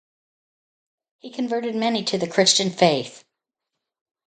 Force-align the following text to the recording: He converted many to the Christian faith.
He 1.19 1.29
converted 1.31 1.75
many 1.75 2.03
to 2.05 2.17
the 2.17 2.25
Christian 2.27 2.71
faith. 2.71 3.23